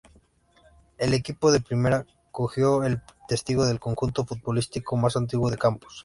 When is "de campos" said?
5.51-5.99